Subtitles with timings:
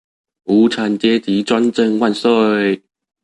[0.45, 2.81] 無產階級專政萬歲！